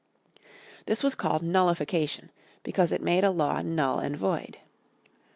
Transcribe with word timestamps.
This 0.87 1.03
was 1.03 1.13
called 1.13 1.43
nullification 1.43 2.31
because 2.63 2.91
it 2.91 3.03
made 3.03 3.23
a 3.23 3.29
law 3.29 3.61
null 3.61 3.99
and 3.99 4.17
void. 4.17 4.57